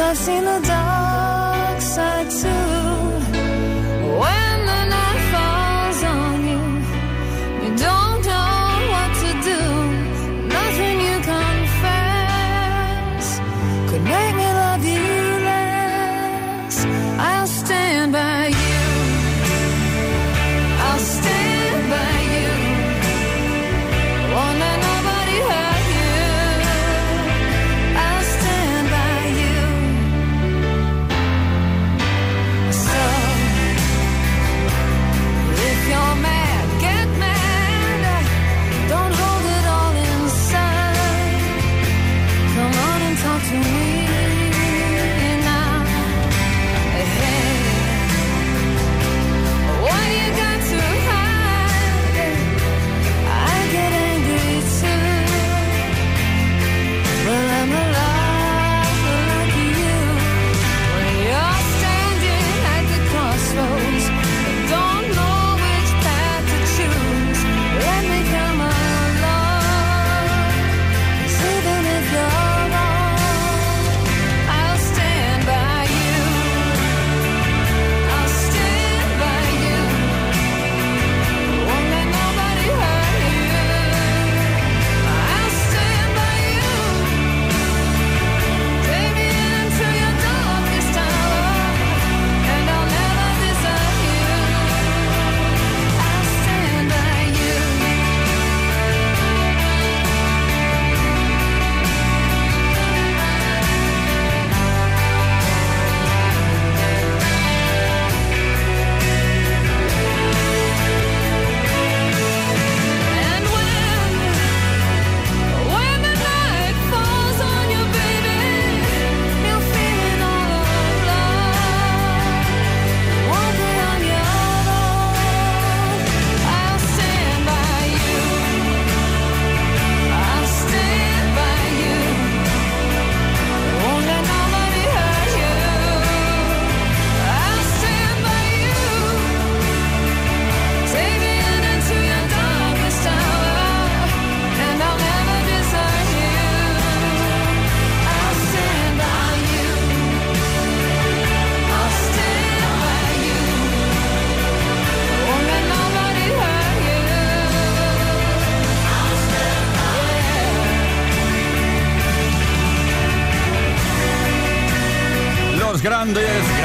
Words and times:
I've 0.00 0.16
seen 0.16 0.44
the 0.44 0.60
dark 0.60 0.97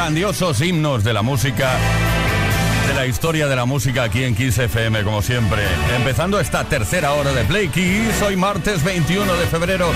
grandiosos 0.04 0.60
himnos 0.60 1.06
de 1.06 1.14
la 1.14 1.22
música, 1.22 1.78
de 2.90 2.94
la 2.94 3.06
historia 3.06 3.48
de 3.48 3.56
la 3.56 3.64
música 3.64 4.04
aquí 4.04 4.26
en 4.26 4.36
Kiss 4.36 4.58
FM, 4.58 5.02
como 5.06 5.22
siempre. 5.22 5.62
Empezando 5.96 6.42
esta 6.42 6.66
tercera 6.66 7.14
hora 7.14 7.32
de 7.32 7.46
Play 7.46 7.70
Kiss, 7.70 8.22
hoy 8.22 8.36
martes 8.36 8.84
21 8.84 9.34
de 9.34 9.46
febrero. 9.48 9.90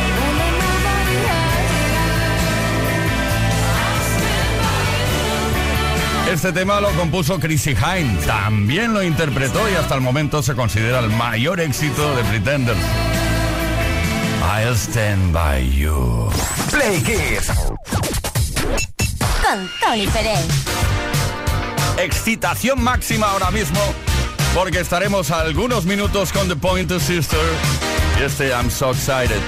Este 6.31 6.53
tema 6.53 6.79
lo 6.79 6.89
compuso 6.91 7.37
Chrissy 7.37 7.71
Hine, 7.71 8.17
también 8.25 8.93
lo 8.93 9.03
interpretó 9.03 9.69
y 9.69 9.73
hasta 9.73 9.95
el 9.95 10.01
momento 10.01 10.41
se 10.41 10.55
considera 10.55 10.99
el 10.99 11.09
mayor 11.09 11.59
éxito 11.59 12.15
de 12.15 12.23
Pretenders. 12.23 12.79
I'll 14.41 14.73
stand 14.73 15.33
by 15.33 15.69
you. 15.69 16.29
Play 16.71 17.01
Kiss 17.01 17.51
Tony 19.79 20.07
Pérez. 20.07 20.45
Excitación 21.97 22.81
máxima 22.81 23.27
ahora 23.27 23.49
mismo 23.49 23.79
porque 24.53 24.81
estaremos 24.81 25.31
algunos 25.31 25.85
minutos 25.85 26.33
con 26.33 26.47
The 26.49 26.55
Pointer 26.55 26.99
Sister 26.99 27.39
y 28.19 28.23
este 28.23 28.49
I'm 28.49 28.69
so 28.69 28.91
excited. 28.91 29.41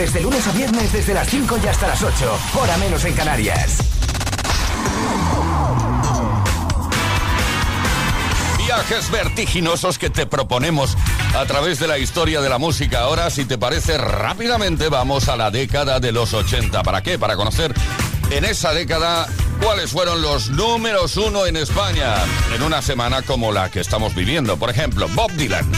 Tardes, 0.00 0.12
de 0.14 0.20
lunes 0.20 0.46
a 0.46 0.52
viernes, 0.52 0.92
desde 0.92 1.14
las 1.14 1.28
5 1.28 1.58
y 1.62 1.66
hasta 1.66 1.88
las 1.88 2.02
8. 2.02 2.38
Hora 2.54 2.76
menos 2.78 3.04
en 3.04 3.14
Canarias. 3.14 3.78
Viajes 8.58 9.10
vertiginosos 9.10 9.98
que 9.98 10.10
te 10.10 10.26
proponemos 10.26 10.96
a 11.36 11.44
través 11.44 11.78
de 11.80 11.88
la 11.88 11.98
historia 11.98 12.40
de 12.40 12.48
la 12.48 12.58
música. 12.58 13.00
Ahora, 13.00 13.30
si 13.30 13.44
te 13.44 13.58
parece, 13.58 13.98
rápidamente 13.98 14.88
vamos 14.88 15.28
a 15.28 15.36
la 15.36 15.50
década 15.50 16.00
de 16.00 16.12
los 16.12 16.32
80. 16.32 16.82
¿Para 16.82 17.02
qué? 17.02 17.18
Para 17.18 17.36
conocer 17.36 17.74
en 18.30 18.44
esa 18.44 18.72
década 18.72 19.26
cuáles 19.60 19.90
fueron 19.90 20.22
los 20.22 20.50
números 20.50 21.16
uno 21.16 21.46
en 21.46 21.56
España 21.56 22.14
en 22.54 22.62
una 22.62 22.80
semana 22.80 23.22
como 23.22 23.52
la 23.52 23.70
que 23.70 23.80
estamos 23.80 24.14
viviendo. 24.14 24.56
Por 24.56 24.70
ejemplo, 24.70 25.08
Bob 25.14 25.32
Dylan. 25.32 25.70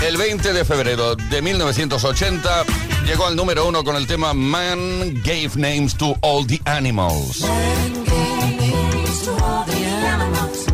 El 0.00 0.16
20 0.16 0.52
de 0.52 0.64
febrero 0.64 1.14
de 1.14 1.42
1980 1.42 2.64
llegó 3.04 3.26
al 3.26 3.36
número 3.36 3.66
uno 3.66 3.84
con 3.84 3.96
el 3.96 4.06
tema 4.06 4.34
Man 4.34 5.14
Gave 5.24 5.50
Names 5.56 5.96
to 5.96 6.16
All 6.20 6.46
the 6.46 6.60
Animals. 6.66 7.40
Man 7.40 8.04
gave 8.04 8.60
names 8.60 9.22
to 9.24 9.30
all 9.44 9.64
the 9.64 9.84
animals. 9.84 10.66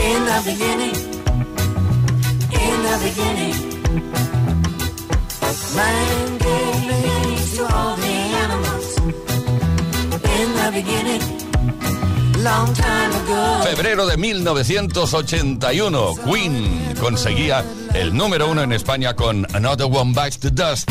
In 0.00 0.24
the 0.24 0.42
beginning, 0.44 0.94
in 2.52 2.82
the 2.82 2.98
beginning. 3.02 3.74
Man 5.74 6.38
gave 6.38 6.86
names 6.86 7.56
to 7.56 7.62
all 7.74 7.96
the 7.96 8.14
animals. 8.44 8.98
In 10.22 10.54
the 10.54 10.70
beginning. 10.72 11.43
Febrero 13.64 14.06
de 14.06 14.18
1981, 14.18 16.14
Queen 16.26 16.94
conseguía 17.00 17.64
el 17.94 18.14
número 18.14 18.50
uno 18.50 18.62
en 18.62 18.72
España 18.72 19.14
con 19.14 19.46
Another 19.54 19.86
One 19.90 20.12
Bites 20.12 20.38
the 20.40 20.50
Dust. 20.50 20.90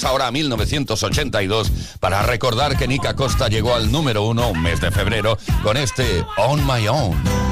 Viajamos 0.00 0.04
ahora 0.04 0.28
a 0.28 0.30
1982 0.30 1.72
para 2.00 2.22
recordar 2.22 2.78
que 2.78 2.88
Nika 2.88 3.14
Costa 3.14 3.48
llegó 3.48 3.74
al 3.74 3.92
número 3.92 4.24
uno 4.24 4.48
un 4.48 4.62
mes 4.62 4.80
de 4.80 4.90
febrero 4.90 5.36
con 5.62 5.76
este 5.76 6.24
On 6.38 6.66
My 6.66 6.88
Own. 6.88 7.49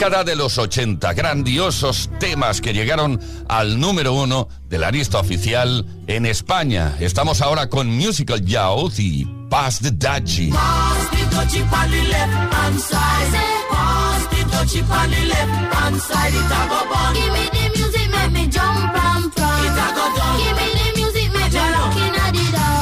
Década 0.00 0.24
de 0.24 0.34
los 0.34 0.56
80, 0.56 1.12
grandiosos 1.12 2.08
temas 2.18 2.62
que 2.62 2.72
llegaron 2.72 3.20
al 3.50 3.78
número 3.78 4.14
uno 4.14 4.48
de 4.66 4.78
la 4.78 4.90
lista 4.90 5.18
oficial 5.18 5.84
en 6.06 6.24
España. 6.24 6.96
Estamos 7.00 7.42
ahora 7.42 7.68
con 7.68 7.86
Musical 7.86 8.42
Youth 8.42 8.98
y 8.98 9.26
Pass 9.50 9.80
the 9.80 9.90
Dutchie. 9.90 10.54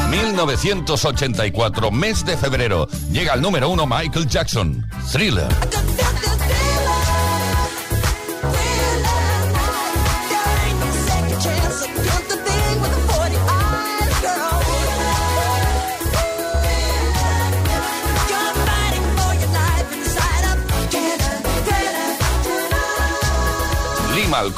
...1984, 0.08 1.90
mes 1.90 2.24
de 2.24 2.36
febrero... 2.36 2.88
...llega 3.10 3.32
al 3.32 3.42
número 3.42 3.68
uno 3.70 3.86
Michael 3.86 4.28
Jackson... 4.28 4.86
...Thriller. 5.10 5.48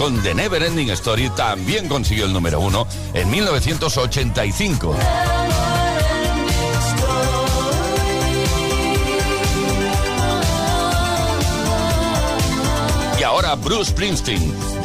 con 0.00 0.22
The 0.22 0.34
Never 0.34 0.62
Ending 0.62 0.88
Story 0.92 1.28
también 1.36 1.86
consiguió 1.86 2.24
el 2.24 2.32
número 2.32 2.58
uno 2.58 2.86
en 3.12 3.30
1985. 3.30 4.96
Y 13.18 13.22
ahora 13.22 13.54
Bruce 13.56 13.90
Springsteen, 13.90 14.40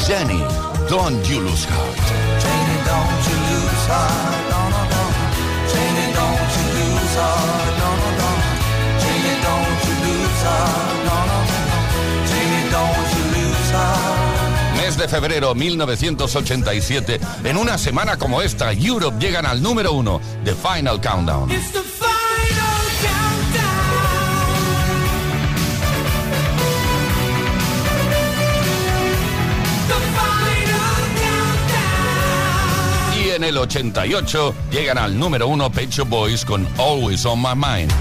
Jenny, 0.05 0.43
Don't 0.89 1.25
You 1.25 1.39
Lose 1.39 1.65
Heart. 1.65 1.95
Jenny, 2.41 2.77
don't 2.83 3.23
you 3.25 3.37
lose 3.53 3.87
heart. 3.87 4.35
Jenny, 5.71 6.11
don't 6.13 6.49
you 6.57 6.65
lose 10.03 10.43
heart, 10.43 10.94
de 14.97 15.07
febrero 15.07 15.53
1987, 15.55 17.19
en 17.43 17.57
una 17.57 17.77
semana 17.77 18.17
como 18.17 18.41
esta, 18.41 18.71
Europe 18.71 19.17
llegan 19.19 19.45
al 19.45 19.61
número 19.61 19.91
uno 19.93 20.21
The 20.43 20.53
Final 20.53 21.01
Countdown. 21.01 21.49
Y 33.17 33.29
en 33.29 33.43
el 33.43 33.57
88 33.57 34.55
llegan 34.71 34.97
al 34.97 35.17
número 35.17 35.47
uno 35.47 35.71
Pecho 35.71 36.05
Boys 36.05 36.45
con 36.45 36.67
Always 36.77 37.25
on 37.25 37.41
My 37.41 37.55
Mind. 37.55 37.91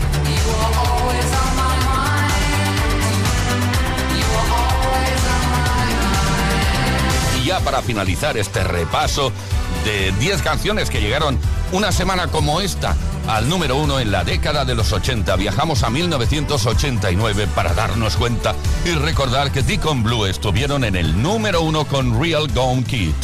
Ya 7.44 7.60
para 7.60 7.82
finalizar 7.82 8.36
este 8.36 8.64
repaso 8.64 9.32
de 9.84 10.12
10 10.18 10.42
canciones 10.42 10.90
que 10.90 11.00
llegaron 11.00 11.38
una 11.72 11.92
semana 11.92 12.28
como 12.28 12.60
esta 12.60 12.96
al 13.28 13.48
número 13.48 13.76
uno 13.76 14.00
en 14.00 14.10
la 14.10 14.24
década 14.24 14.64
de 14.64 14.74
los 14.74 14.92
80. 14.92 15.36
Viajamos 15.36 15.82
a 15.82 15.90
1989 15.90 17.48
para 17.54 17.74
darnos 17.74 18.16
cuenta 18.16 18.54
y 18.84 18.92
recordar 18.92 19.52
que 19.52 19.62
Deacon 19.62 20.02
Blue 20.02 20.26
estuvieron 20.26 20.84
en 20.84 20.96
el 20.96 21.22
número 21.22 21.62
uno 21.62 21.84
con 21.86 22.20
Real 22.20 22.48
Gone 22.48 22.84
Kid. 22.84 23.14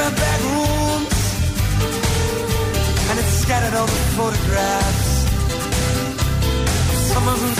paper 0.00 0.16
back 0.16 0.40
rooms 0.40 1.18
and 3.10 3.18
it's 3.18 3.34
scattered 3.42 3.74
over 3.74 3.98
photographs. 4.16 5.10
Someone 7.12 7.38
who's 7.38 7.59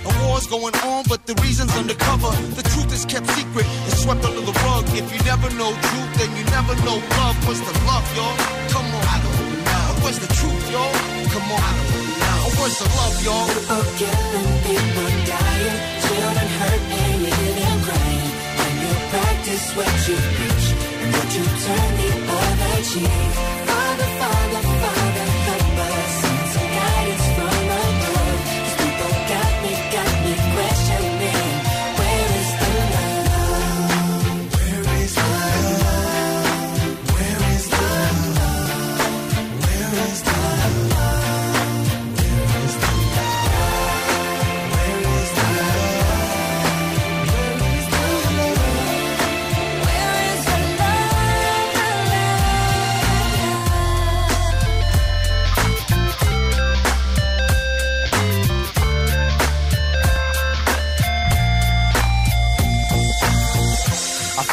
war's 0.27 0.47
going 0.47 0.75
on, 0.83 1.03
but 1.07 1.25
the 1.25 1.35
reason's 1.41 1.75
undercover. 1.75 2.31
The 2.57 2.63
truth 2.73 2.91
is 2.93 3.05
kept 3.05 3.27
secret, 3.31 3.65
it's 3.87 4.03
swept 4.03 4.23
under 4.25 4.41
the 4.41 4.55
rug. 4.65 4.85
If 4.93 5.07
you 5.13 5.19
never 5.23 5.49
know 5.59 5.71
truth, 5.71 6.11
then 6.19 6.29
you 6.37 6.43
never 6.51 6.73
know 6.85 6.97
love. 7.17 7.37
What's 7.47 7.61
the 7.61 7.73
love, 7.89 8.05
y'all? 8.15 8.35
Come 8.73 8.87
on, 8.97 9.03
I 9.15 9.17
don't 9.23 9.51
know. 9.65 9.87
What's 10.03 10.19
the 10.19 10.31
truth, 10.33 10.65
y'all? 10.73 10.93
Come 11.33 11.47
on, 11.53 11.61
I 11.61 11.73
don't 11.77 12.09
know. 12.21 12.61
What's 12.61 12.77
the 12.81 12.89
love, 12.99 13.17
y'all? 13.25 13.49
Oh, 13.73 13.85
killing 13.97 14.53
people 14.67 15.11
dying, 15.29 15.77
children 16.03 16.49
hurt, 16.59 16.81
pain, 16.91 17.25
and 17.31 17.79
crying. 17.87 18.31
When 18.59 18.73
you 18.83 18.93
practice 19.13 19.65
what 19.77 19.93
you 20.07 20.17
preach, 20.37 20.67
and 21.01 21.09
what 21.15 21.29
you 21.35 21.45
turn 21.65 21.91
the 22.01 22.09
other 22.37 22.77
cheek. 22.89 23.13
Father, 23.67 24.09
Father, 24.19 24.61
Father. 24.61 24.90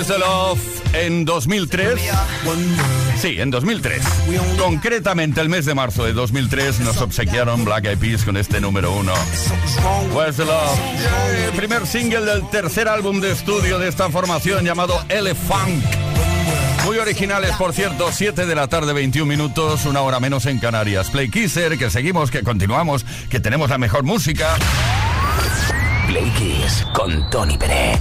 Is 0.00 0.08
Love 0.08 0.60
en 0.94 1.24
2003. 1.24 2.00
Sí, 3.20 3.40
en 3.40 3.50
2003. 3.50 4.02
Concretamente 4.58 5.40
el 5.40 5.48
mes 5.48 5.64
de 5.66 5.74
marzo 5.74 6.04
de 6.04 6.12
2003 6.12 6.80
nos 6.80 7.00
obsequiaron 7.00 7.64
Black 7.64 7.86
Eyed 7.86 7.98
Peas 7.98 8.24
con 8.24 8.36
este 8.36 8.60
número 8.60 8.92
uno. 8.92 9.12
Where's 10.14 10.36
the 10.36 10.44
Love? 10.44 10.78
El 11.46 11.52
primer 11.52 11.86
single 11.86 12.22
del 12.22 12.48
tercer 12.50 12.88
álbum 12.88 13.20
de 13.20 13.32
estudio 13.32 13.78
de 13.78 13.88
esta 13.88 14.08
formación 14.10 14.64
llamado 14.64 15.02
Elephant. 15.08 15.84
Muy 16.84 16.98
originales, 16.98 17.52
por 17.56 17.72
cierto, 17.72 18.10
7 18.10 18.46
de 18.46 18.54
la 18.54 18.68
tarde, 18.68 18.92
21 18.92 19.26
minutos, 19.26 19.84
una 19.84 20.00
hora 20.00 20.20
menos 20.20 20.46
en 20.46 20.58
Canarias. 20.58 21.10
Play 21.10 21.28
Kisser, 21.28 21.78
que 21.78 21.90
seguimos, 21.90 22.30
que 22.30 22.42
continuamos, 22.42 23.04
que 23.30 23.40
tenemos 23.40 23.70
la 23.70 23.78
mejor 23.78 24.02
música. 24.04 24.56
Play 26.06 26.30
Kiss 26.30 26.86
con 26.94 27.30
Tony 27.30 27.56
Peret. 27.56 28.00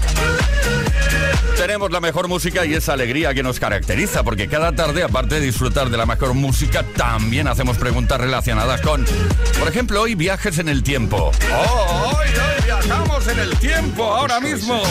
Tenemos 1.58 1.92
la 1.92 2.00
mejor 2.00 2.28
música 2.28 2.66
y 2.66 2.74
esa 2.74 2.94
alegría 2.94 3.34
que 3.34 3.44
nos 3.44 3.60
caracteriza, 3.60 4.24
porque 4.24 4.48
cada 4.48 4.72
tarde, 4.74 5.04
aparte 5.04 5.36
de 5.36 5.42
disfrutar 5.42 5.90
de 5.90 5.98
la 5.98 6.06
mejor 6.06 6.34
música, 6.34 6.84
también 6.96 7.48
hacemos 7.48 7.78
preguntas 7.78 8.20
relacionadas 8.20 8.82
con, 8.82 9.06
por 9.60 9.68
ejemplo, 9.68 10.02
hoy 10.02 10.16
viajes 10.16 10.58
en 10.58 10.70
el 10.70 10.84
tiempo. 10.84 11.32
¡Oh, 11.54 12.12
hoy, 12.18 12.28
hoy 12.28 12.64
viajamos 12.64 13.28
en 13.28 13.40
el 13.40 13.58
tiempo, 13.58 14.04
ahora 14.04 14.40
mismo! 14.40 14.82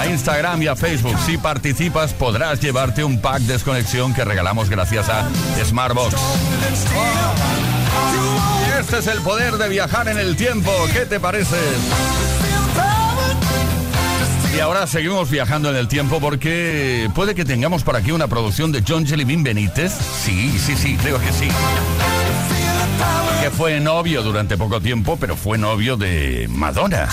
a 0.00 0.06
Instagram 0.06 0.62
y 0.62 0.66
a 0.66 0.74
Facebook. 0.74 1.14
Si 1.26 1.36
participas, 1.36 2.14
podrás 2.14 2.58
llevarte 2.58 3.04
un 3.04 3.20
pack 3.20 3.42
desconexión 3.42 4.14
que 4.14 4.24
regalamos 4.24 4.70
gracias 4.70 5.10
a 5.10 5.28
Smartbox. 5.62 6.14
Este 8.80 8.98
es 8.98 9.06
el 9.08 9.20
poder 9.20 9.58
de 9.58 9.68
viajar 9.68 10.08
en 10.08 10.18
el 10.18 10.36
tiempo. 10.36 10.72
¿Qué 10.94 11.04
te 11.04 11.20
parece? 11.20 11.56
Y 14.56 14.60
ahora 14.60 14.86
seguimos 14.86 15.30
viajando 15.30 15.68
en 15.68 15.76
el 15.76 15.88
tiempo 15.88 16.18
porque 16.18 17.10
puede 17.14 17.34
que 17.34 17.44
tengamos 17.44 17.82
por 17.84 17.94
aquí 17.94 18.10
una 18.10 18.26
producción 18.26 18.72
de 18.72 18.82
John 18.88 19.06
Jellybean 19.06 19.42
Benítez. 19.42 19.92
Sí, 19.92 20.58
sí, 20.58 20.74
sí, 20.76 20.96
creo 20.96 21.20
que 21.20 21.30
sí. 21.32 21.48
Que 23.42 23.50
fue 23.50 23.80
novio 23.80 24.22
durante 24.22 24.56
poco 24.56 24.80
tiempo, 24.80 25.16
pero 25.18 25.34
fue 25.34 25.58
novio 25.58 25.96
de 25.96 26.46
Madonna. 26.48 27.08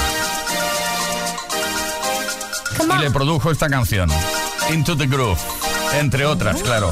Y 2.96 3.02
le 3.02 3.10
produjo 3.10 3.50
esta 3.50 3.68
canción, 3.68 4.12
Into 4.72 4.96
the 4.96 5.08
Groove, 5.08 5.40
entre 6.00 6.28
otras, 6.28 6.62
claro. 6.62 6.92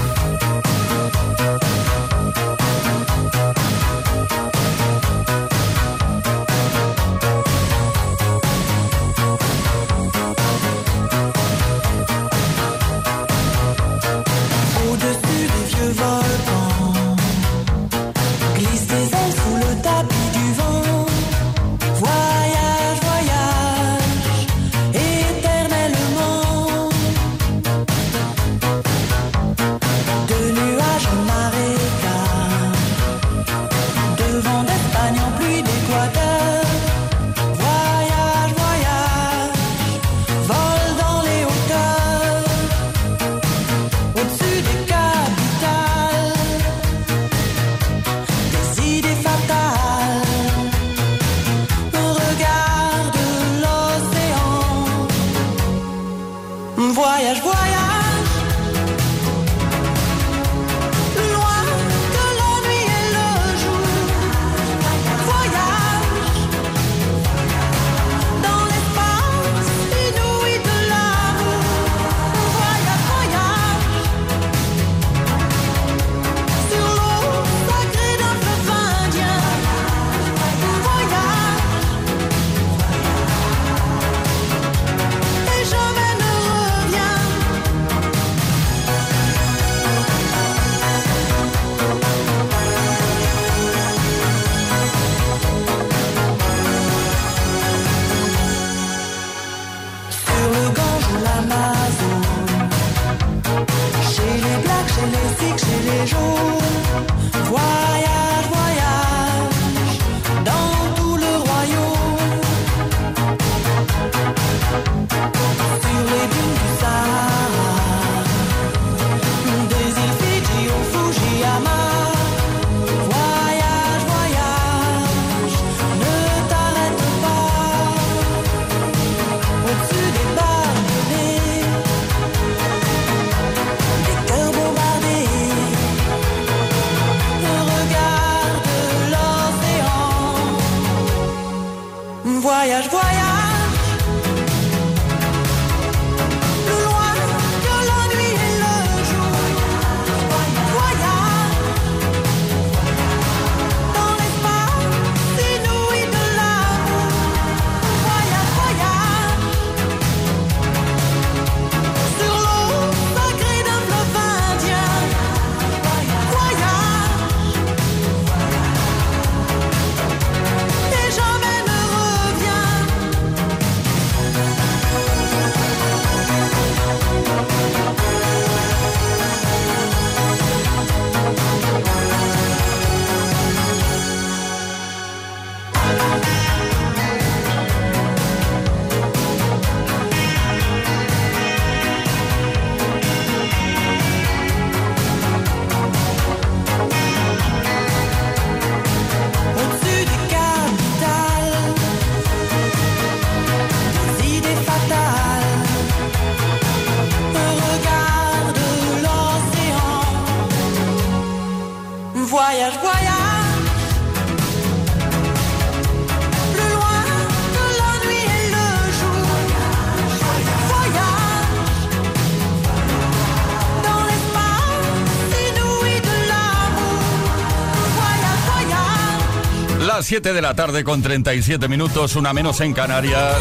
7 230.11 230.33
de 230.33 230.41
la 230.41 230.53
tarde 230.53 230.83
con 230.83 231.01
37 231.01 231.69
minutos, 231.69 232.17
una 232.17 232.33
menos 232.33 232.59
en 232.59 232.73
Canarias. 232.73 233.33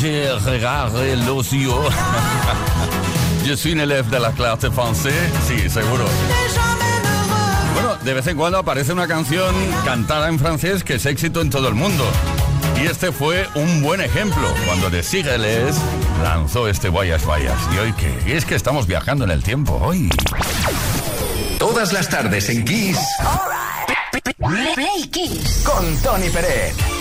Je 0.00 0.32
regarde 0.44 1.16
los 1.16 1.50
yeux. 1.50 1.74
Je 3.44 3.56
suis 3.56 3.72
un 3.74 3.80
élève 3.80 4.08
de 4.08 4.20
la 4.20 4.30
clase 4.30 4.70
française. 4.70 5.16
Sí, 5.48 5.68
seguro. 5.68 6.04
Bueno, 7.74 7.96
de 8.04 8.14
vez 8.14 8.28
en 8.28 8.36
cuando 8.36 8.58
aparece 8.58 8.92
una 8.92 9.08
canción 9.08 9.52
cantada 9.84 10.28
en 10.28 10.38
francés 10.38 10.84
que 10.84 10.94
es 10.94 11.06
éxito 11.06 11.40
en 11.40 11.50
todo 11.50 11.66
el 11.66 11.74
mundo. 11.74 12.04
Y 12.80 12.86
este 12.86 13.10
fue 13.10 13.48
un 13.56 13.82
buen 13.82 14.00
ejemplo 14.00 14.54
cuando 14.64 14.90
de 14.90 15.02
Sigeles 15.02 15.74
lanzó 16.22 16.68
este 16.68 16.88
Guayas 16.88 17.24
Guayas. 17.24 17.58
Y 17.74 17.78
hoy 17.78 17.92
que 17.94 18.36
es 18.36 18.44
que 18.44 18.54
estamos 18.54 18.86
viajando 18.86 19.24
en 19.24 19.32
el 19.32 19.42
tiempo 19.42 19.74
hoy. 19.82 20.08
Todas 21.58 21.92
las 21.92 22.08
tardes 22.08 22.48
en 22.48 22.64
Kiss. 22.64 23.00
Play 24.48 24.74
Con 25.62 25.96
Tony 26.02 26.30
Pérez. 26.30 26.97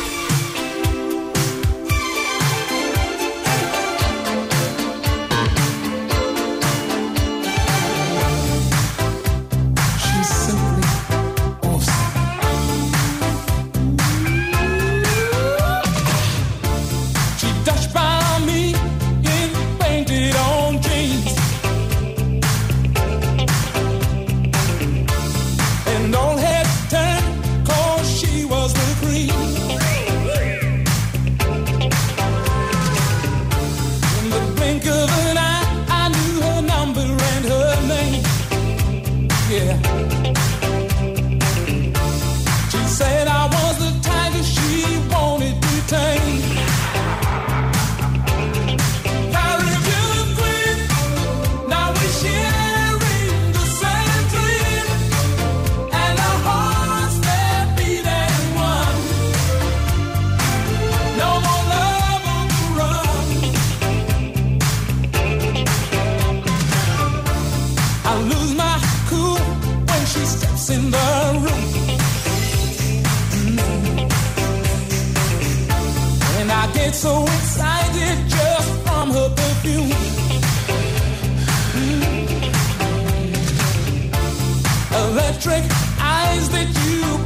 lies 86.27 86.49
that 86.49 86.67
you 86.85 87.16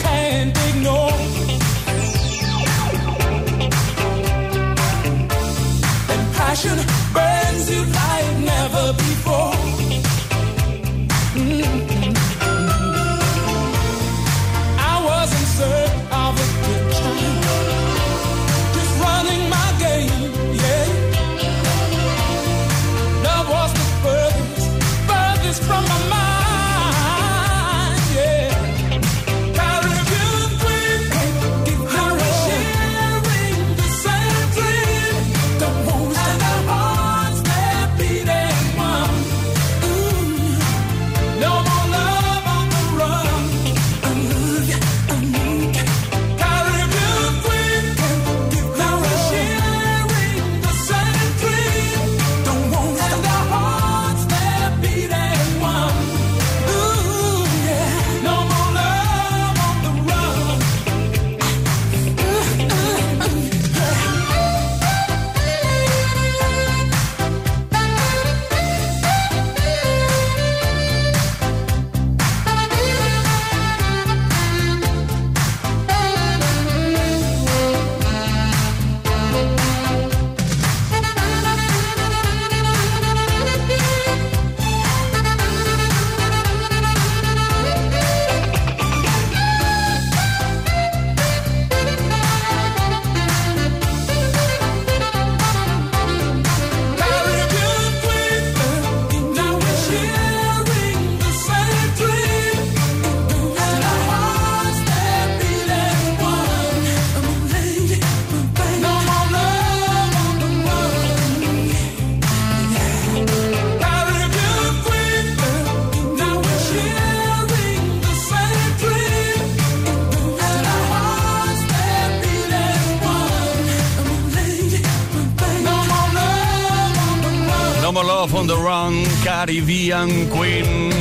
Caribbean 129.31 130.09
Queen. 130.29 130.91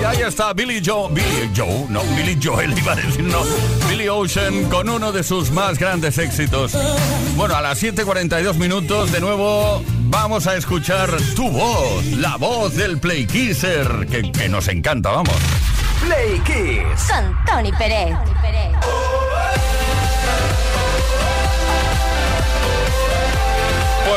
Y 0.00 0.04
ahí 0.04 0.22
está 0.22 0.52
Billy 0.52 0.80
Joe, 0.80 1.10
Billy 1.12 1.50
Joe, 1.54 1.86
no, 1.88 2.00
Billy 2.14 2.38
Joel 2.40 2.78
iba 2.78 2.92
a 2.92 2.94
decir, 2.94 3.24
no, 3.24 3.40
Billy 3.88 4.08
Ocean 4.08 4.66
con 4.70 4.88
uno 4.88 5.10
de 5.10 5.24
sus 5.24 5.50
más 5.50 5.80
grandes 5.80 6.16
éxitos. 6.18 6.72
Bueno, 7.34 7.56
a 7.56 7.60
las 7.60 7.82
7.42 7.82 8.54
minutos, 8.54 9.10
de 9.10 9.20
nuevo, 9.20 9.82
vamos 10.02 10.46
a 10.46 10.54
escuchar 10.54 11.10
tu 11.34 11.50
voz, 11.50 12.06
la 12.18 12.36
voz 12.36 12.76
del 12.76 12.98
Play 12.98 13.26
Kisser, 13.26 14.06
que, 14.08 14.30
que 14.30 14.48
nos 14.48 14.68
encanta, 14.68 15.10
vamos. 15.10 15.34
Play 16.04 16.38
Kiss. 16.46 17.10
Con 17.10 17.44
Tony 17.46 17.72
Pérez. 17.72 18.16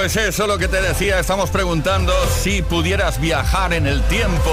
Pues 0.03 0.17
eso 0.17 0.47
lo 0.47 0.57
que 0.57 0.67
te 0.67 0.81
decía, 0.81 1.17
estamos 1.17 1.49
preguntando 1.49 2.11
si 2.27 2.61
pudieras 2.61 3.21
viajar 3.21 3.71
en 3.71 3.87
el 3.87 4.01
tiempo, 4.09 4.51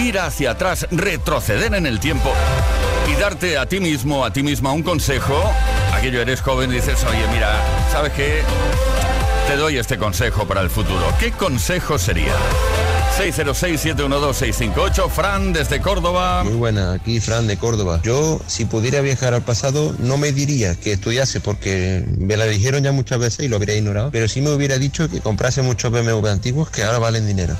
ir 0.00 0.20
hacia 0.20 0.52
atrás, 0.52 0.86
retroceder 0.92 1.74
en 1.74 1.84
el 1.84 1.98
tiempo 1.98 2.32
y 3.10 3.20
darte 3.20 3.58
a 3.58 3.66
ti 3.66 3.80
mismo, 3.80 4.24
a 4.24 4.32
ti 4.32 4.44
misma 4.44 4.70
un 4.70 4.84
consejo. 4.84 5.52
Aquello 5.92 6.20
eres 6.20 6.40
joven 6.42 6.70
y 6.70 6.76
dices, 6.76 7.04
oye, 7.10 7.26
mira, 7.32 7.60
¿sabes 7.90 8.12
qué? 8.12 8.42
Te 9.48 9.56
doy 9.56 9.78
este 9.78 9.98
consejo 9.98 10.46
para 10.46 10.60
el 10.60 10.70
futuro. 10.70 11.12
¿Qué 11.18 11.32
consejo 11.32 11.98
sería? 11.98 12.32
606-712-658, 13.16 15.08
Fran 15.08 15.52
desde 15.52 15.80
Córdoba. 15.80 16.42
Muy 16.42 16.54
buena, 16.54 16.94
aquí 16.94 17.20
Fran 17.20 17.46
de 17.46 17.56
Córdoba. 17.56 18.00
Yo, 18.02 18.40
si 18.48 18.64
pudiera 18.64 19.00
viajar 19.02 19.34
al 19.34 19.42
pasado, 19.42 19.94
no 20.00 20.16
me 20.16 20.32
diría 20.32 20.74
que 20.74 20.92
estudiase 20.92 21.40
porque 21.40 22.04
me 22.18 22.36
la 22.36 22.46
dijeron 22.46 22.82
ya 22.82 22.90
muchas 22.90 23.20
veces 23.20 23.46
y 23.46 23.48
lo 23.48 23.54
habría 23.56 23.76
ignorado, 23.76 24.10
pero 24.10 24.26
sí 24.26 24.40
me 24.40 24.50
hubiera 24.50 24.78
dicho 24.78 25.08
que 25.08 25.20
comprase 25.20 25.62
muchos 25.62 25.92
BMW 25.92 26.26
antiguos 26.26 26.70
que 26.70 26.82
ahora 26.82 26.98
valen 26.98 27.24
dinero. 27.26 27.54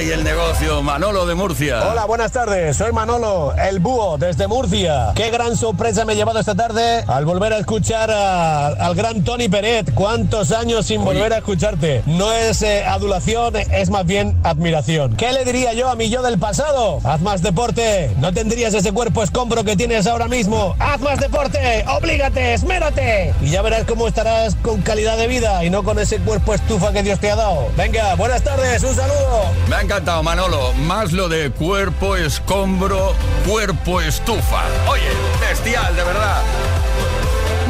Ay, 0.00 0.12
el 0.12 0.24
negocio, 0.24 0.80
Manolo 0.80 1.26
de 1.26 1.34
Murcia. 1.34 1.86
Hola, 1.90 2.06
buenas 2.06 2.32
tardes. 2.32 2.74
Soy 2.74 2.90
Manolo, 2.90 3.52
el 3.58 3.80
búho, 3.80 4.16
desde 4.16 4.46
Murcia. 4.46 5.12
Qué 5.14 5.28
gran 5.30 5.58
sorpresa 5.58 6.06
me 6.06 6.14
he 6.14 6.16
llevado 6.16 6.38
esta 6.40 6.54
tarde 6.54 7.04
al 7.06 7.26
volver 7.26 7.52
a 7.52 7.58
escuchar 7.58 8.10
a- 8.10 8.68
al 8.68 8.94
gran 8.94 9.22
Tony 9.24 9.50
Peret. 9.50 9.92
¿Cuántos 9.92 10.52
años 10.52 10.86
sin 10.86 11.04
volver 11.04 11.34
a 11.34 11.36
escucharte? 11.36 12.02
No 12.06 12.32
es 12.32 12.62
eh, 12.62 12.82
adulación, 12.86 13.56
es 13.56 13.90
más 13.90 14.06
bien 14.06 14.38
admiración. 14.42 15.16
¿Qué 15.16 15.32
le 15.34 15.44
diría 15.44 15.74
yo 15.74 15.90
a 15.90 15.96
mi 15.96 16.08
yo 16.08 16.22
del 16.22 16.38
pasado? 16.38 17.00
Haz 17.04 17.20
más 17.20 17.42
deporte. 17.42 18.10
No 18.20 18.32
tendrías 18.32 18.72
ese 18.72 18.92
cuerpo 18.92 19.22
escombro 19.22 19.64
que 19.64 19.76
tienes 19.76 20.06
ahora 20.06 20.28
mismo. 20.28 20.76
Haz 20.78 21.02
más 21.02 21.20
deporte. 21.20 21.84
Oblígate, 22.00 22.54
esmérate. 22.54 23.34
Y 23.42 23.50
ya 23.50 23.60
verás 23.60 23.84
cómo 23.86 24.08
estarás 24.08 24.54
con 24.62 24.80
calidad 24.80 25.18
de 25.18 25.26
vida 25.26 25.62
y 25.62 25.68
no 25.68 25.82
con 25.82 25.98
ese 25.98 26.16
cuerpo 26.20 26.54
estufa 26.54 26.90
que 26.90 27.02
Dios 27.02 27.20
te 27.20 27.30
ha 27.30 27.36
dado. 27.36 27.66
Venga, 27.76 28.14
buenas 28.14 28.40
tardes. 28.40 28.82
Un 28.82 28.94
saludo. 28.96 29.42
Ha 29.89 29.89
encantado, 29.90 30.22
Manolo. 30.22 30.72
Más 30.86 31.10
lo 31.10 31.28
de 31.28 31.50
cuerpo 31.50 32.14
escombro, 32.14 33.12
cuerpo 33.44 34.00
estufa. 34.00 34.62
Oye, 34.88 35.02
bestial, 35.40 35.96
de 35.96 36.04
verdad. 36.04 36.42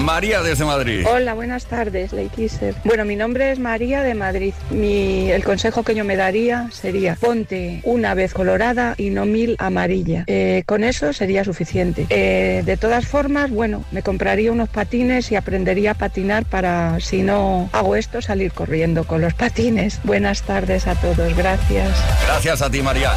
María 0.01 0.43
desde 0.43 0.65
Madrid. 0.65 1.07
Hola, 1.07 1.35
buenas 1.35 1.67
tardes, 1.67 2.13
Leikisser. 2.13 2.75
Bueno, 2.85 3.05
mi 3.05 3.17
nombre 3.17 3.53
es 3.53 3.59
María 3.59 4.03
de 4.03 4.15
Madrid. 4.15 4.55
Mi, 4.71 5.31
el 5.31 5.45
consejo 5.45 5.83
que 5.83 5.95
yo 5.95 6.05
me 6.05 6.17
daría 6.17 6.69
sería 6.73 7.17
ponte 7.17 7.81
una 7.85 8.15
vez 8.15 8.33
colorada 8.33 8.95
y 8.97 9.11
no 9.11 9.27
mil 9.27 9.57
amarilla. 9.59 10.25
Eh, 10.27 10.63
con 10.67 10.85
eso 10.85 11.13
sería 11.13 11.45
suficiente. 11.45 12.07
Eh, 12.09 12.63
de 12.65 12.77
todas 12.77 13.07
formas, 13.07 13.51
bueno, 13.51 13.85
me 13.91 14.03
compraría 14.03 14.51
unos 14.51 14.69
patines 14.69 15.31
y 15.33 15.37
aprendería 15.37 15.93
a 15.93 15.95
patinar 15.95 16.45
para, 16.45 16.99
si 17.01 17.23
no 17.23 17.69
hago 17.73 17.95
esto, 17.95 18.23
salir 18.23 18.53
corriendo 18.53 19.05
con 19.05 19.21
los 19.21 19.35
patines. 19.35 20.01
Buenas 20.05 20.43
tardes 20.43 20.87
a 20.87 20.95
todos, 20.95 21.37
gracias. 21.37 21.91
Gracias 22.27 22.63
a 22.63 22.71
ti, 22.71 22.83
María. 22.83 23.13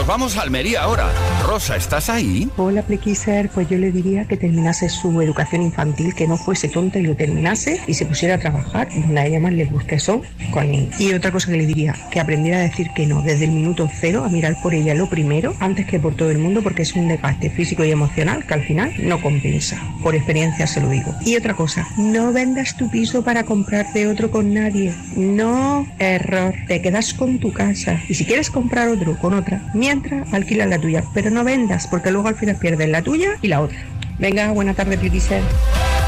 Nos 0.00 0.06
vamos 0.06 0.38
a 0.38 0.40
Almería 0.40 0.84
ahora. 0.84 1.10
Rosa, 1.46 1.76
¿estás 1.76 2.08
ahí? 2.08 2.48
Hola, 2.56 2.80
Plequiser, 2.80 3.50
pues 3.50 3.68
yo 3.68 3.76
le 3.76 3.92
diría 3.92 4.24
que 4.24 4.38
terminase 4.38 4.88
su 4.88 5.20
educación 5.20 5.60
infantil, 5.60 6.14
que 6.14 6.26
no 6.26 6.38
fuese 6.38 6.68
tonta 6.68 6.98
y 6.98 7.02
lo 7.02 7.14
terminase 7.16 7.82
y 7.86 7.92
se 7.92 8.06
pusiera 8.06 8.36
a 8.36 8.38
trabajar 8.38 8.88
donde 8.94 9.20
a 9.20 9.26
ella 9.26 9.40
más 9.40 9.52
le 9.52 9.66
guste 9.66 9.96
eso 9.96 10.22
con 10.52 10.64
él. 10.72 10.88
Y 10.98 11.12
otra 11.12 11.30
cosa 11.30 11.50
que 11.50 11.58
le 11.58 11.66
diría, 11.66 11.94
que 12.10 12.18
aprendiera 12.18 12.56
a 12.56 12.62
decir 12.62 12.88
que 12.94 13.06
no 13.06 13.20
desde 13.20 13.44
el 13.44 13.50
minuto 13.50 13.90
cero, 14.00 14.24
a 14.24 14.30
mirar 14.30 14.56
por 14.62 14.72
ella 14.72 14.94
lo 14.94 15.06
primero, 15.06 15.54
antes 15.60 15.84
que 15.84 16.00
por 16.00 16.14
todo 16.14 16.30
el 16.30 16.38
mundo, 16.38 16.62
porque 16.62 16.80
es 16.80 16.94
un 16.94 17.06
desgaste 17.06 17.50
físico 17.50 17.84
y 17.84 17.90
emocional 17.90 18.46
que 18.46 18.54
al 18.54 18.62
final 18.62 18.94
no 19.00 19.20
compensa. 19.20 19.76
Por 20.02 20.14
experiencia 20.14 20.66
se 20.66 20.80
lo 20.80 20.88
digo. 20.88 21.14
Y 21.26 21.36
otra 21.36 21.52
cosa, 21.52 21.86
no 21.98 22.32
vendas 22.32 22.74
tu 22.74 22.88
piso 22.88 23.22
para 23.22 23.44
comprarte 23.44 24.06
otro 24.06 24.30
con 24.30 24.54
nadie. 24.54 24.94
No, 25.14 25.86
error. 25.98 26.54
Te 26.68 26.80
quedas 26.80 27.12
con 27.12 27.38
tu 27.38 27.52
casa. 27.52 28.00
Y 28.08 28.14
si 28.14 28.24
quieres 28.24 28.48
comprar 28.48 28.88
otro 28.88 29.18
con 29.18 29.34
otra, 29.34 29.60
mientras 29.90 30.32
alquilas 30.32 30.68
la 30.68 30.78
tuya. 30.78 31.02
Pero 31.14 31.30
no 31.30 31.44
vendas, 31.44 31.86
porque 31.88 32.10
luego 32.10 32.28
al 32.28 32.36
final 32.36 32.56
pierdes 32.56 32.88
la 32.88 33.02
tuya 33.02 33.36
y 33.42 33.48
la 33.48 33.60
otra. 33.60 33.78
Venga, 34.18 34.50
buena 34.52 34.74
tarde, 34.74 34.98
Pliquiser. 34.98 35.42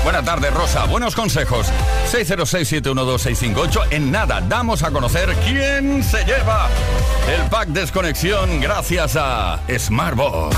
Buenas 0.05 0.25
tardes, 0.25 0.53
Rosa. 0.53 0.85
Buenos 0.85 1.15
consejos. 1.15 1.73
606-712-658. 2.11 3.87
En 3.91 4.11
nada, 4.11 4.41
damos 4.41 4.83
a 4.83 4.91
conocer 4.91 5.35
quién 5.45 6.03
se 6.03 6.25
lleva 6.25 6.69
el 7.35 7.49
pack 7.49 7.69
desconexión 7.69 8.61
gracias 8.61 9.17
a 9.17 9.61
Smartbox. 9.79 10.57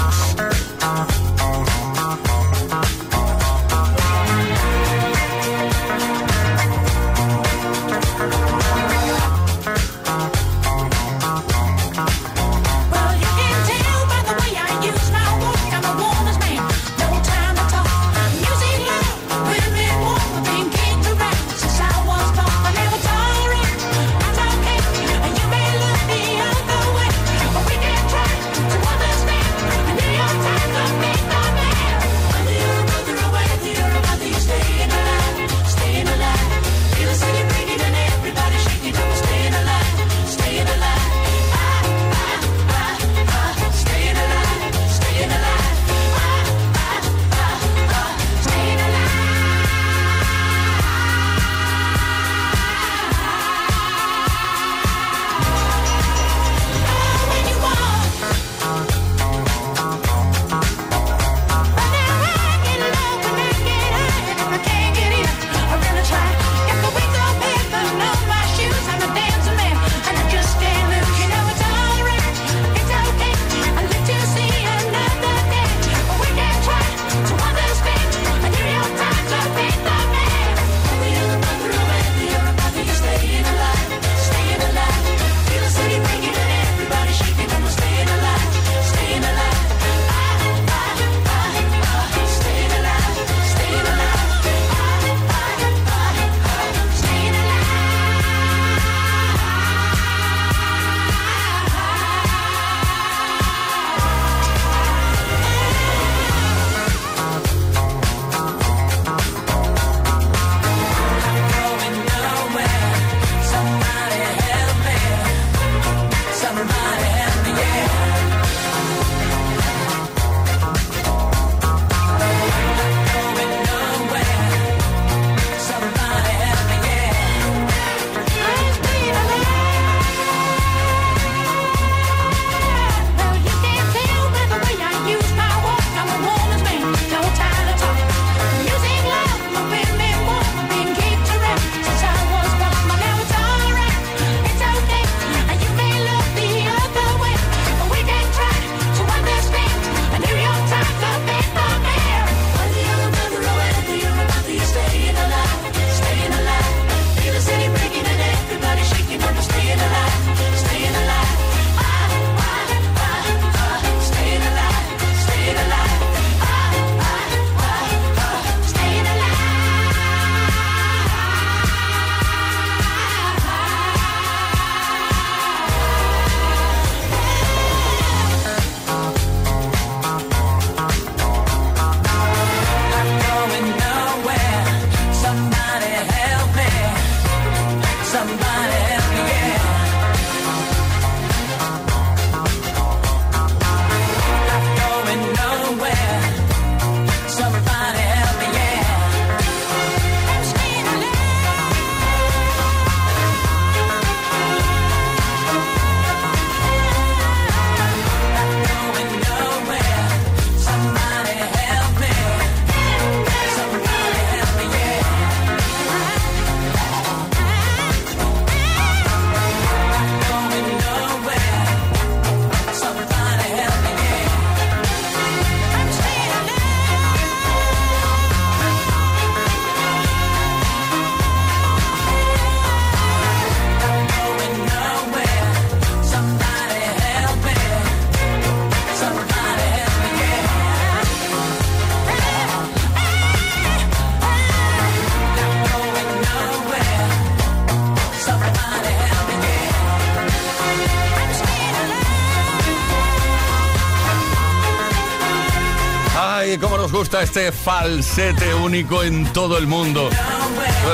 este 257.25 257.53
falsete 257.53 258.55
único 258.55 259.03
en 259.03 259.25
todo 259.33 259.57
el 259.57 259.67
mundo. 259.67 260.11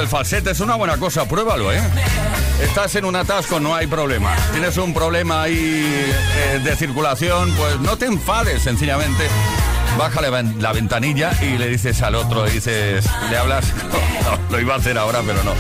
El 0.01 0.07
falsete 0.07 0.53
es 0.53 0.61
una 0.61 0.76
buena 0.76 0.97
cosa, 0.97 1.26
pruébalo, 1.26 1.72
¿eh? 1.72 1.83
Estás 2.62 2.95
en 2.95 3.05
un 3.05 3.16
atasco, 3.16 3.59
no 3.59 3.74
hay 3.74 3.89
problema. 3.89 4.37
Tienes 4.53 4.76
un 4.76 4.95
problema 4.95 5.43
ahí 5.43 5.85
eh, 5.85 6.61
de 6.62 6.76
circulación, 6.76 7.53
pues 7.57 7.81
no 7.81 7.99
te 7.99 8.07
enfades, 8.07 8.62
sencillamente. 8.62 9.24
Baja 9.99 10.20
la 10.22 10.72
ventanilla 10.72 11.33
y 11.43 11.59
le 11.59 11.66
dices 11.68 12.01
al 12.01 12.14
otro, 12.14 12.45
dices, 12.45 13.05
le 13.28 13.37
hablas, 13.37 13.64
no, 14.22 14.39
lo 14.55 14.61
iba 14.61 14.74
a 14.74 14.78
hacer 14.78 14.99
ahora, 14.99 15.22
pero 15.26 15.43
no. 15.43 15.53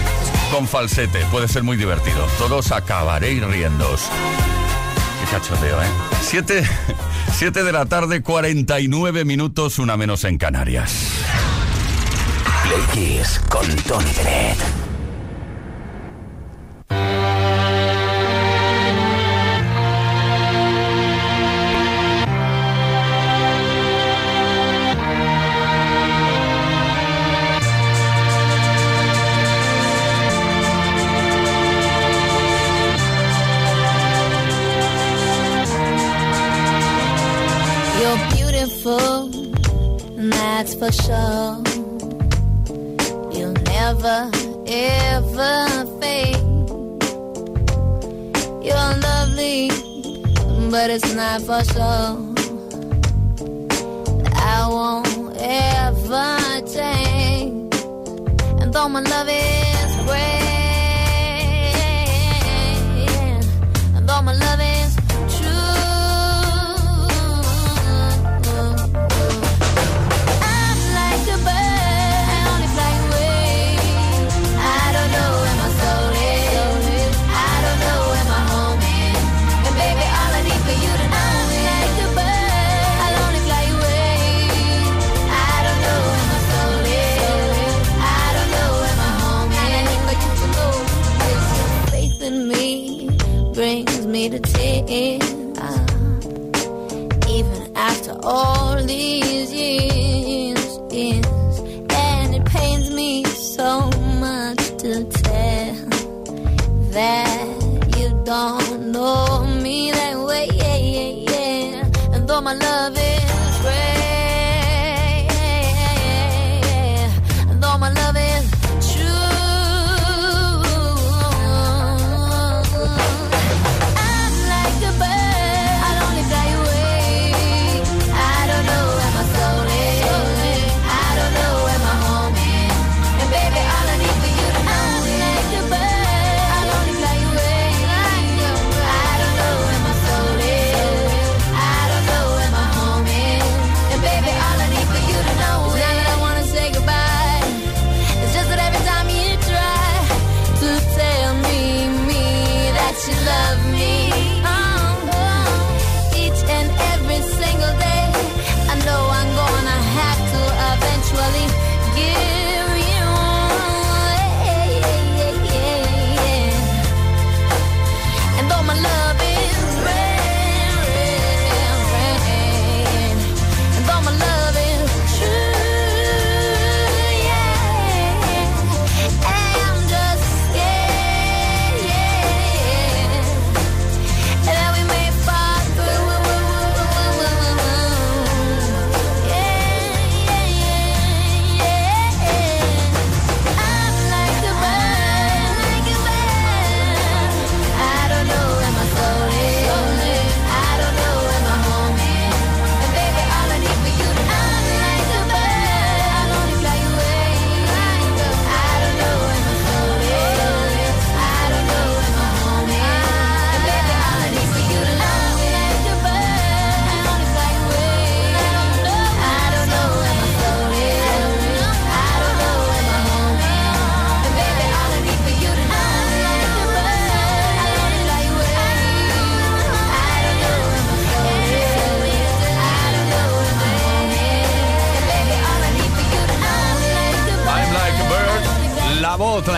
Con 0.52 0.68
falsete, 0.68 1.18
puede 1.32 1.48
ser 1.48 1.64
muy 1.64 1.76
divertido. 1.76 2.24
Todos 2.38 2.70
acabaréis 2.70 3.42
riendos. 3.42 4.02
Qué 5.20 5.36
cachondeo, 5.36 5.82
¿eh? 5.82 5.86
Siete... 6.22 6.64
7 7.40 7.64
de 7.64 7.72
la 7.72 7.86
tarde, 7.86 8.20
49 8.20 9.24
minutos, 9.24 9.78
una 9.78 9.96
menos 9.96 10.24
en 10.24 10.36
Canarias. 10.36 11.24
Play 12.64 12.82
Kiss 12.92 13.40
con 13.48 13.66
Tony 13.76 14.12
Dredd. 14.12 14.79
for 51.46 51.64
sure. 51.64 52.29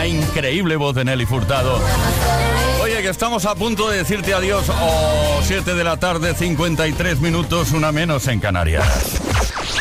increíble 0.07 0.77
voz 0.77 0.95
de 0.95 1.05
Nelly 1.05 1.27
Furtado. 1.27 1.81
Oye, 2.83 3.03
que 3.03 3.09
estamos 3.09 3.45
a 3.47 3.55
punto 3.55 3.89
de 3.89 3.99
decirte 3.99 4.35
adiós 4.35 4.69
o 4.69 4.75
oh, 4.75 5.41
7 5.43 5.75
de 5.75 5.85
la 5.85 5.97
tarde, 5.97 6.35
53 6.35 7.21
minutos, 7.21 7.73
una 7.73 7.93
menos 7.93 8.27
en 8.29 8.41
Canarias. 8.41 9.21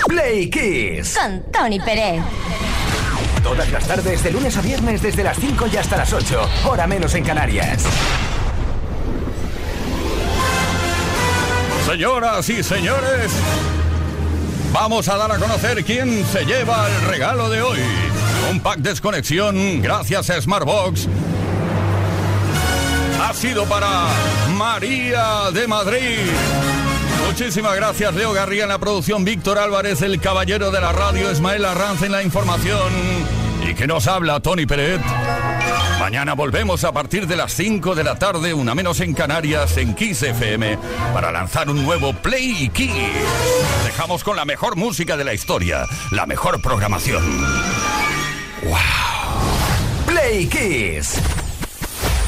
Play 0.08 0.50
Kiss. 0.50 1.18
Con 1.18 1.44
Tony 1.52 1.80
Pérez. 1.80 2.22
Todas 3.44 3.72
las 3.72 3.88
tardes, 3.88 4.24
de 4.24 4.32
lunes 4.32 4.56
a 4.56 4.62
viernes, 4.62 5.02
desde 5.02 5.24
las 5.24 5.38
5 5.38 5.66
y 5.74 5.78
hasta 5.78 5.98
las 5.98 6.14
8, 6.14 6.50
hora 6.66 6.86
menos 6.86 7.16
en 7.16 7.24
Canarias. 7.24 7.84
Señoras 11.88 12.48
y 12.50 12.64
señores, 12.64 13.32
vamos 14.72 15.10
a 15.10 15.18
dar 15.18 15.32
a 15.32 15.38
conocer 15.38 15.84
quién 15.84 16.24
se 16.26 16.46
lleva 16.46 16.88
el 16.88 17.08
regalo 17.08 17.50
de 17.50 17.62
hoy. 17.62 17.80
Un 18.50 18.60
pack 18.60 18.80
desconexión 18.80 19.82
gracias 19.82 20.30
a 20.30 20.42
Smartbox 20.42 21.08
ha 23.22 23.34
sido 23.34 23.66
para 23.66 24.08
María 24.58 25.52
de 25.54 25.68
Madrid. 25.68 26.18
Muchísimas 27.28 27.76
gracias, 27.76 28.14
Leo 28.16 28.34
Garría 28.34 28.64
en 28.64 28.70
la 28.70 28.80
producción, 28.80 29.24
Víctor 29.24 29.58
Álvarez, 29.58 30.02
el 30.02 30.20
caballero 30.20 30.72
de 30.72 30.82
la 30.82 30.92
radio, 30.92 31.32
Ismael 31.32 31.64
Arranz 31.64 32.02
en 32.02 32.12
la 32.12 32.24
información. 32.24 32.92
¿Y 33.66 33.76
que 33.76 33.88
nos 33.88 34.08
habla 34.08 34.40
Tony 34.40 34.66
Peret? 34.66 35.02
Mañana 36.00 36.34
volvemos 36.34 36.84
a 36.84 36.92
partir 36.92 37.28
de 37.28 37.38
las 37.38 37.54
5 37.54 37.94
de 37.94 38.04
la 38.04 38.18
tarde, 38.18 38.54
una 38.54 38.74
menos 38.74 39.00
en 39.02 39.14
Canarias, 39.14 39.78
en 39.78 39.94
Kiss 39.94 40.24
FM, 40.24 40.78
para 41.14 41.32
lanzar 41.32 41.70
un 41.70 41.86
nuevo 41.86 42.14
Play 42.14 42.70
Kiss. 42.74 42.92
Dejamos 43.86 44.24
con 44.24 44.36
la 44.36 44.46
mejor 44.46 44.76
música 44.76 45.16
de 45.16 45.24
la 45.24 45.34
historia, 45.34 45.86
la 46.12 46.26
mejor 46.26 46.60
programación. 46.62 47.24
Play 50.06 50.48
Kiss. 50.48 51.20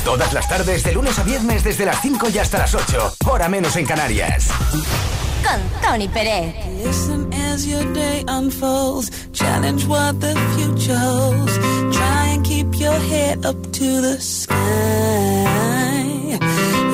Todas 0.04 0.34
las 0.34 0.50
tardes, 0.50 0.84
de 0.84 0.94
lunes 0.94 1.18
a 1.20 1.24
viernes, 1.24 1.64
desde 1.64 1.86
las 1.86 2.02
5 2.02 2.30
y 2.34 2.40
hasta 2.40 2.58
las 2.58 2.74
8. 2.74 3.16
Hora 3.26 3.48
menos 3.48 3.76
en 3.76 3.86
Canarias. 3.86 4.50
Con 5.44 5.62
Tony 5.82 6.08
Pérez. 6.08 6.56
Listen 6.84 7.32
as 7.34 7.66
your 7.66 7.86
day 7.94 8.24
unfolds. 8.28 9.10
Challenge 9.32 9.86
what 9.88 10.20
the 10.20 10.34
future 10.56 10.98
holds. 10.98 11.58
Try 11.96 12.34
and 12.34 12.44
keep 12.44 12.74
your 12.80 13.00
head 13.10 13.46
up 13.46 13.56
to 13.72 14.02
the 14.02 14.20
sky. 14.20 14.56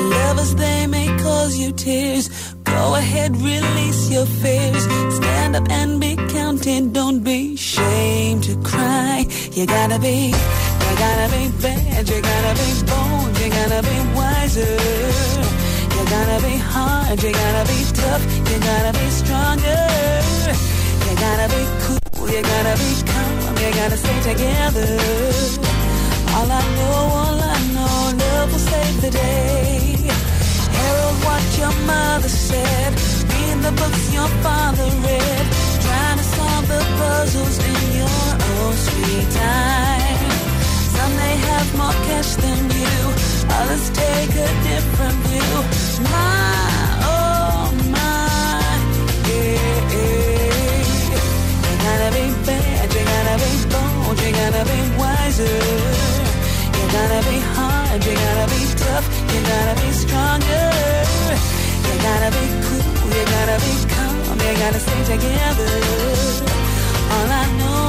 Lovers, 0.10 0.56
they 0.56 0.88
may 0.88 1.08
cause 1.24 1.58
you 1.58 1.72
tears. 1.72 2.30
Go 2.64 2.96
ahead, 2.96 3.36
release 3.38 4.10
your 4.10 4.26
fears. 4.26 4.84
Stand 5.16 5.56
up 5.56 5.70
and 5.70 6.00
be 6.00 6.16
counted. 6.32 6.94
Don't 6.94 7.24
be 7.24 7.56
ashamed 7.56 8.44
to 8.44 8.56
cry. 8.64 8.99
You 9.60 9.66
gotta 9.66 10.00
be, 10.00 10.32
you 10.32 10.94
gotta 11.04 11.28
be 11.36 11.52
bad. 11.62 12.08
You 12.08 12.22
gotta 12.22 12.54
be 12.56 12.70
bold. 12.88 13.38
You 13.44 13.50
gotta 13.52 13.82
be 13.84 13.98
wiser. 14.16 14.72
You 15.96 16.02
gotta 16.16 16.38
be 16.48 16.56
hard, 16.56 17.22
you 17.22 17.34
gotta 17.34 17.64
be 17.68 17.80
tough, 17.92 18.24
you 18.48 18.58
gotta 18.70 18.92
be 18.98 19.08
stronger. 19.20 19.84
You 21.04 21.14
gotta 21.26 21.48
be 21.52 21.62
cool, 21.84 22.30
you 22.32 22.42
gotta 22.42 22.74
be 22.80 22.92
calm, 23.12 23.58
you 23.60 23.72
gotta 23.76 23.98
stay 23.98 24.20
together. 24.32 24.92
All 26.36 26.50
I 26.50 26.64
know, 26.78 26.96
all 27.20 27.40
I 27.44 27.60
know, 27.76 28.16
love 28.16 28.52
will 28.54 28.64
save 28.64 29.02
the 29.02 29.12
day. 29.12 30.08
Herald 30.72 31.18
what 31.28 31.44
your 31.60 31.76
mother 31.84 32.30
said, 32.30 32.92
read 33.28 33.58
the 33.68 33.74
books 33.76 34.14
your 34.14 34.30
father 34.40 34.88
read, 35.04 35.46
trying 35.84 36.18
to 36.18 36.24
solve 36.24 36.66
the 36.70 36.82
puzzles 36.96 37.58
in 37.60 37.98
your 38.00 38.29
sweet 38.86 39.28
time. 39.32 40.32
Some 40.96 41.14
may 41.22 41.36
have 41.50 41.70
more 41.82 41.98
cash 42.08 42.32
than 42.44 42.60
you, 42.82 42.98
others 43.60 43.86
take 43.90 44.34
a 44.48 44.50
different 44.70 45.18
view. 45.28 45.56
My, 46.14 46.48
oh 47.14 47.72
my, 47.96 48.70
yeah. 49.30 49.88
You 51.66 51.74
gotta 51.88 52.10
be 52.18 52.26
bad, 52.48 52.86
you 52.96 53.04
gotta 53.14 53.36
be 53.44 53.52
bold, 53.74 54.18
you 54.24 54.32
gotta 54.42 54.64
be 54.72 54.80
wiser. 55.02 55.60
You 56.78 56.86
gotta 56.98 57.22
be 57.30 57.38
hard, 57.56 58.00
you 58.08 58.14
gotta 58.26 58.48
be 58.56 58.62
tough, 58.84 59.06
you 59.34 59.40
gotta 59.52 59.76
be 59.82 59.90
stronger. 60.04 60.68
You 61.88 61.96
gotta 62.08 62.30
be 62.38 62.46
cool, 62.64 63.10
you 63.18 63.24
gotta 63.36 63.58
be 63.66 63.74
calm, 63.94 64.38
you 64.46 64.54
gotta 64.64 64.80
stay 64.80 65.02
together. 65.14 65.74
All 67.14 67.30
I 67.42 67.46
know, 67.60 67.89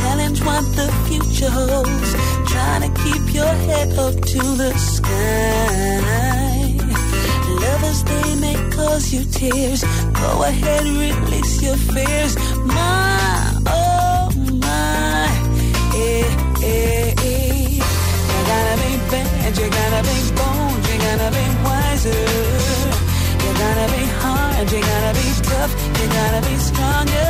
Challenge 0.00 0.40
what 0.48 0.64
the 0.78 0.88
future 1.06 1.50
holds. 1.50 2.10
Try 2.50 2.74
to 2.84 2.90
keep 3.02 3.24
your 3.34 3.54
head 3.68 3.88
up 3.98 4.14
to 4.32 4.40
the 4.62 4.72
sky. 4.78 6.00
Lovers, 7.62 8.00
they 8.04 8.28
may 8.44 8.56
cause 8.76 9.12
you 9.12 9.22
tears. 9.24 9.82
Go 10.20 10.42
ahead, 10.44 10.84
release 10.84 11.62
your 11.62 11.76
fears. 11.76 12.32
My, 12.64 13.60
oh 13.66 14.30
my, 14.66 15.28
eh, 15.94 16.24
eh, 16.62 17.14
eh. 17.32 17.68
You 18.30 18.40
gotta 18.52 18.76
be 18.82 18.92
bad, 19.10 19.58
you 19.58 19.68
gotta 19.80 20.02
be 20.10 20.18
bold, 20.38 20.80
you 20.88 20.96
gotta 21.06 21.28
be 21.38 21.46
wiser. 21.66 22.24
You 23.42 23.50
gotta 23.64 23.86
be 23.94 24.04
hard, 24.22 24.66
you 24.72 24.80
gotta 24.80 25.12
be 25.20 25.28
tough, 25.48 25.72
you 25.98 26.06
gotta 26.18 26.40
be 26.48 26.56
stronger. 26.56 27.29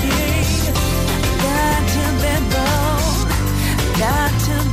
to 2.51 2.57
be 2.57 2.63
bold, 2.63 3.97
got 3.97 4.31
to 4.41 4.70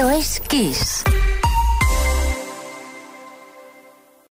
be 0.00 0.06
bad, 0.48 0.99